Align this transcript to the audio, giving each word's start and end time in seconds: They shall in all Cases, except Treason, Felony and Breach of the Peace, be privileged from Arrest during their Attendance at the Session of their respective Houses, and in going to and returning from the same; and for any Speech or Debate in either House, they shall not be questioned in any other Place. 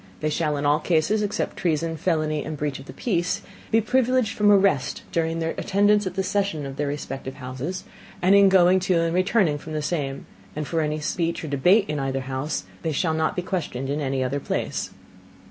They 0.19 0.31
shall 0.31 0.57
in 0.57 0.65
all 0.65 0.79
Cases, 0.79 1.21
except 1.21 1.57
Treason, 1.57 1.95
Felony 1.95 2.43
and 2.43 2.57
Breach 2.57 2.79
of 2.79 2.87
the 2.87 2.91
Peace, 2.91 3.43
be 3.69 3.81
privileged 3.81 4.35
from 4.35 4.49
Arrest 4.51 5.03
during 5.11 5.37
their 5.37 5.53
Attendance 5.59 6.07
at 6.07 6.15
the 6.15 6.23
Session 6.23 6.65
of 6.65 6.75
their 6.75 6.87
respective 6.87 7.35
Houses, 7.35 7.83
and 8.19 8.33
in 8.33 8.49
going 8.49 8.79
to 8.79 8.95
and 8.99 9.13
returning 9.13 9.59
from 9.59 9.73
the 9.73 9.81
same; 9.83 10.25
and 10.55 10.65
for 10.67 10.81
any 10.81 10.99
Speech 10.99 11.43
or 11.43 11.47
Debate 11.49 11.85
in 11.87 11.99
either 11.99 12.21
House, 12.21 12.63
they 12.81 12.91
shall 12.91 13.13
not 13.13 13.35
be 13.35 13.43
questioned 13.43 13.91
in 13.91 14.01
any 14.01 14.23
other 14.23 14.39
Place. 14.39 14.89